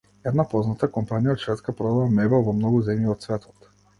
[0.29, 3.71] Една позната компанија од Шведска продава мебел во многу земји од светот.